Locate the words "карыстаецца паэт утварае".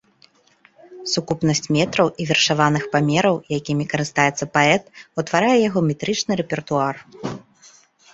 3.91-5.53